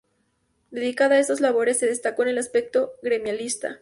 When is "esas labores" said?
1.19-1.77